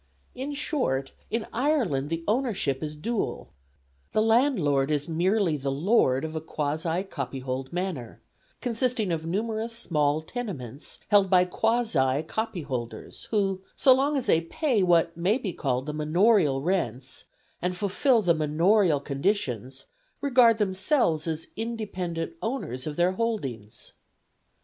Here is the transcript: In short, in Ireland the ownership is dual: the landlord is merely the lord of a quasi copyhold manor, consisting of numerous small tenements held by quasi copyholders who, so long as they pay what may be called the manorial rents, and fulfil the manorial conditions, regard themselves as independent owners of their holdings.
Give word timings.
In 0.33 0.55
short, 0.55 1.11
in 1.29 1.45
Ireland 1.53 2.09
the 2.09 2.23
ownership 2.27 2.81
is 2.81 2.95
dual: 2.95 3.49
the 4.13 4.21
landlord 4.23 4.89
is 4.89 5.07
merely 5.07 5.57
the 5.57 5.71
lord 5.71 6.25
of 6.25 6.35
a 6.35 6.41
quasi 6.41 7.03
copyhold 7.03 7.71
manor, 7.71 8.19
consisting 8.61 9.11
of 9.11 9.27
numerous 9.27 9.77
small 9.77 10.23
tenements 10.23 11.01
held 11.09 11.29
by 11.29 11.45
quasi 11.45 12.23
copyholders 12.23 13.27
who, 13.27 13.61
so 13.75 13.93
long 13.93 14.17
as 14.17 14.25
they 14.25 14.41
pay 14.41 14.81
what 14.81 15.15
may 15.15 15.37
be 15.37 15.53
called 15.53 15.85
the 15.85 15.93
manorial 15.93 16.63
rents, 16.63 17.25
and 17.61 17.77
fulfil 17.77 18.23
the 18.23 18.33
manorial 18.33 18.99
conditions, 18.99 19.85
regard 20.19 20.57
themselves 20.57 21.27
as 21.27 21.49
independent 21.55 22.33
owners 22.41 22.87
of 22.87 22.95
their 22.95 23.11
holdings. 23.11 23.93